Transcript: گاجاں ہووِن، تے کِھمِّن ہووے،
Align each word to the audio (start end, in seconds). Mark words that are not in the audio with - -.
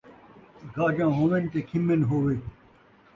گاجاں 0.75 1.11
ہووِن، 1.17 1.43
تے 1.51 1.59
کِھمِّن 1.67 2.01
ہووے، 2.09 2.35